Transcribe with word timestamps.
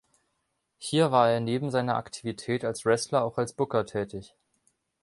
Hier 0.79 1.11
war 1.11 1.39
neben 1.39 1.69
seiner 1.69 1.95
Aktivität 1.95 2.65
als 2.65 2.85
Wrestler 2.85 3.23
auch 3.23 3.37
als 3.37 3.53
Booker 3.53 3.85
tätig. 3.85 4.33